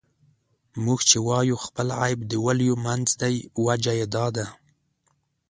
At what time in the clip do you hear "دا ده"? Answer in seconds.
4.15-4.45